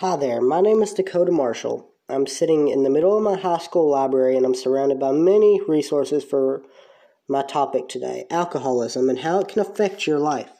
Hi 0.00 0.16
there, 0.16 0.40
my 0.40 0.62
name 0.62 0.80
is 0.80 0.94
Dakota 0.94 1.30
Marshall. 1.30 1.90
I'm 2.08 2.26
sitting 2.26 2.68
in 2.68 2.84
the 2.84 2.88
middle 2.88 3.18
of 3.18 3.22
my 3.22 3.36
high 3.36 3.58
school 3.58 3.90
library 3.90 4.34
and 4.34 4.46
I'm 4.46 4.54
surrounded 4.54 4.98
by 4.98 5.12
many 5.12 5.60
resources 5.68 6.24
for 6.24 6.62
my 7.28 7.42
topic 7.42 7.86
today 7.86 8.24
alcoholism 8.30 9.10
and 9.10 9.18
how 9.18 9.40
it 9.40 9.48
can 9.48 9.60
affect 9.60 10.06
your 10.06 10.18
life. 10.18 10.52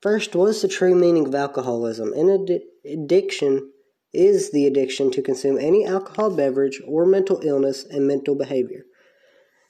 First, 0.00 0.36
what 0.36 0.50
is 0.50 0.62
the 0.62 0.68
true 0.68 0.94
meaning 0.94 1.26
of 1.26 1.34
alcoholism? 1.34 2.12
An 2.12 2.30
ad- 2.30 2.60
addiction 2.88 3.72
is 4.12 4.52
the 4.52 4.64
addiction 4.68 5.10
to 5.10 5.22
consume 5.22 5.58
any 5.58 5.84
alcohol 5.84 6.30
beverage 6.36 6.80
or 6.86 7.04
mental 7.04 7.40
illness 7.42 7.84
and 7.84 8.06
mental 8.06 8.36
behavior 8.36 8.84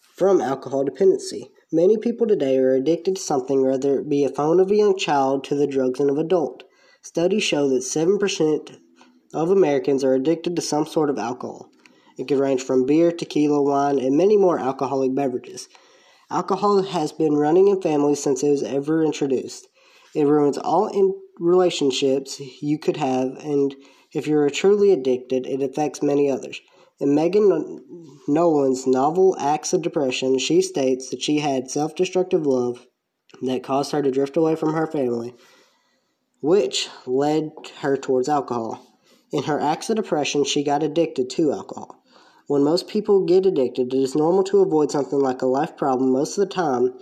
from 0.02 0.42
alcohol 0.42 0.84
dependency. 0.84 1.50
Many 1.72 1.96
people 1.96 2.26
today 2.26 2.58
are 2.58 2.74
addicted 2.74 3.16
to 3.16 3.22
something, 3.22 3.64
whether 3.64 4.00
it 4.00 4.10
be 4.10 4.24
a 4.24 4.28
phone 4.28 4.60
of 4.60 4.70
a 4.70 4.76
young 4.76 4.98
child 4.98 5.44
to 5.44 5.54
the 5.54 5.66
drugs 5.66 5.98
of 5.98 6.08
an 6.08 6.18
adult. 6.18 6.64
Studies 7.00 7.42
show 7.42 7.70
that 7.70 7.80
7% 7.80 8.76
of 9.34 9.50
Americans 9.50 10.04
are 10.04 10.14
addicted 10.14 10.56
to 10.56 10.62
some 10.62 10.86
sort 10.86 11.10
of 11.10 11.18
alcohol. 11.18 11.70
It 12.16 12.28
could 12.28 12.38
range 12.38 12.62
from 12.62 12.86
beer, 12.86 13.12
tequila, 13.12 13.62
wine, 13.62 13.98
and 13.98 14.16
many 14.16 14.36
more 14.36 14.58
alcoholic 14.58 15.14
beverages. 15.14 15.68
Alcohol 16.30 16.82
has 16.82 17.12
been 17.12 17.36
running 17.36 17.68
in 17.68 17.80
families 17.80 18.22
since 18.22 18.42
it 18.42 18.50
was 18.50 18.62
ever 18.62 19.04
introduced. 19.04 19.68
It 20.14 20.26
ruins 20.26 20.58
all 20.58 20.88
in 20.88 21.14
relationships 21.38 22.40
you 22.60 22.78
could 22.78 22.96
have, 22.96 23.36
and 23.38 23.74
if 24.12 24.26
you're 24.26 24.50
truly 24.50 24.92
addicted, 24.92 25.46
it 25.46 25.62
affects 25.62 26.02
many 26.02 26.30
others. 26.30 26.60
In 26.98 27.14
Megan 27.14 27.84
Nolan's 28.26 28.86
novel 28.86 29.36
Acts 29.38 29.72
of 29.72 29.82
Depression, 29.82 30.38
she 30.38 30.60
states 30.60 31.10
that 31.10 31.22
she 31.22 31.38
had 31.38 31.70
self 31.70 31.94
destructive 31.94 32.44
love 32.46 32.86
that 33.42 33.62
caused 33.62 33.92
her 33.92 34.02
to 34.02 34.10
drift 34.10 34.36
away 34.36 34.56
from 34.56 34.72
her 34.74 34.86
family, 34.86 35.34
which 36.40 36.88
led 37.06 37.52
her 37.80 37.96
towards 37.96 38.28
alcohol. 38.28 38.87
In 39.30 39.42
her 39.42 39.60
acts 39.60 39.90
of 39.90 39.96
depression, 39.96 40.44
she 40.44 40.62
got 40.64 40.82
addicted 40.82 41.28
to 41.30 41.52
alcohol. 41.52 42.02
When 42.46 42.64
most 42.64 42.88
people 42.88 43.26
get 43.26 43.44
addicted, 43.44 43.92
it 43.92 43.98
is 43.98 44.14
normal 44.14 44.42
to 44.44 44.60
avoid 44.60 44.90
something 44.90 45.18
like 45.18 45.42
a 45.42 45.46
life 45.46 45.76
problem 45.76 46.12
most 46.12 46.38
of 46.38 46.48
the 46.48 46.54
time. 46.54 46.94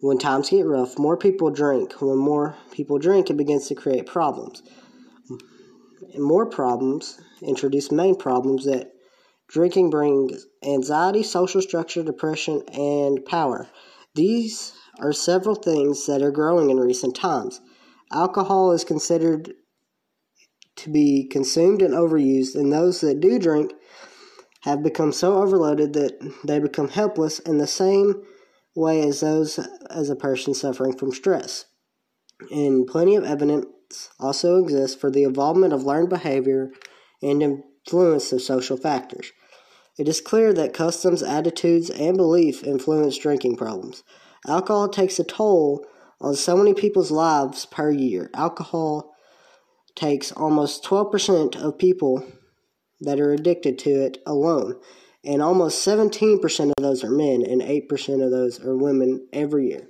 When 0.00 0.16
times 0.16 0.48
get 0.48 0.64
rough, 0.64 0.98
more 0.98 1.16
people 1.16 1.50
drink. 1.50 2.00
When 2.00 2.16
more 2.16 2.56
people 2.70 2.98
drink, 2.98 3.28
it 3.28 3.36
begins 3.36 3.68
to 3.68 3.74
create 3.74 4.06
problems. 4.06 4.62
More 6.16 6.46
problems 6.46 7.20
introduce 7.42 7.92
main 7.92 8.16
problems 8.16 8.64
that 8.64 8.92
drinking 9.48 9.90
brings 9.90 10.46
anxiety, 10.64 11.22
social 11.22 11.60
structure, 11.60 12.02
depression, 12.02 12.62
and 12.72 13.24
power. 13.26 13.68
These 14.14 14.72
are 15.00 15.12
several 15.12 15.54
things 15.54 16.06
that 16.06 16.22
are 16.22 16.30
growing 16.30 16.70
in 16.70 16.78
recent 16.78 17.14
times. 17.14 17.60
Alcohol 18.10 18.72
is 18.72 18.84
considered 18.84 19.52
to 20.78 20.90
be 20.90 21.24
consumed 21.24 21.82
and 21.82 21.94
overused, 21.94 22.54
and 22.54 22.72
those 22.72 23.00
that 23.00 23.20
do 23.20 23.38
drink 23.38 23.72
have 24.62 24.82
become 24.82 25.12
so 25.12 25.42
overloaded 25.42 25.92
that 25.92 26.18
they 26.44 26.58
become 26.58 26.88
helpless 26.88 27.38
in 27.40 27.58
the 27.58 27.66
same 27.66 28.22
way 28.74 29.00
as 29.06 29.20
those 29.20 29.58
as 29.90 30.10
a 30.10 30.16
person 30.16 30.54
suffering 30.54 30.96
from 30.96 31.12
stress. 31.12 31.66
And 32.50 32.86
plenty 32.86 33.16
of 33.16 33.24
evidence 33.24 33.66
also 34.20 34.62
exists 34.62 34.96
for 35.00 35.10
the 35.10 35.24
involvement 35.24 35.72
of 35.72 35.84
learned 35.84 36.08
behavior 36.08 36.70
and 37.22 37.42
influence 37.42 38.32
of 38.32 38.42
social 38.42 38.76
factors. 38.76 39.32
It 39.98 40.06
is 40.08 40.20
clear 40.20 40.52
that 40.52 40.74
customs, 40.74 41.22
attitudes, 41.22 41.90
and 41.90 42.16
belief 42.16 42.62
influence 42.62 43.18
drinking 43.18 43.56
problems. 43.56 44.04
Alcohol 44.46 44.88
takes 44.88 45.18
a 45.18 45.24
toll 45.24 45.84
on 46.20 46.36
so 46.36 46.56
many 46.56 46.74
people's 46.74 47.10
lives 47.10 47.66
per 47.66 47.90
year. 47.90 48.30
Alcohol 48.34 49.12
takes 49.98 50.32
almost 50.32 50.84
12% 50.84 51.56
of 51.56 51.76
people 51.76 52.24
that 53.00 53.20
are 53.20 53.32
addicted 53.32 53.78
to 53.80 53.90
it 53.90 54.18
alone. 54.26 54.76
And 55.24 55.42
almost 55.42 55.86
17% 55.86 56.68
of 56.68 56.74
those 56.82 57.02
are 57.02 57.10
men, 57.10 57.42
and 57.42 57.60
8% 57.60 58.24
of 58.24 58.30
those 58.30 58.64
are 58.64 58.76
women 58.76 59.26
every 59.32 59.68
year. 59.68 59.88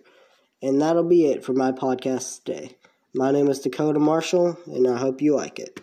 And 0.63 0.81
that'll 0.81 1.05
be 1.05 1.27
it 1.27 1.45
for 1.45 1.53
my 1.53 1.73
podcast 1.73 2.45
today. 2.45 2.77
My 3.15 3.31
name 3.31 3.49
is 3.49 3.61
Dakota 3.61 3.99
Marshall, 3.99 4.59
and 4.67 4.89
I 4.89 4.97
hope 4.97 5.21
you 5.21 5.37
like 5.37 5.59
it. 5.59 5.79